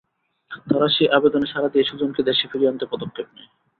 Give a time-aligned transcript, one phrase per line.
[0.67, 3.49] তারা সেই আবেদনে সাড়া দিয়ে সুজনকে দেশে ফিরিয়ে আনতে পদক্ষেপ নেয়।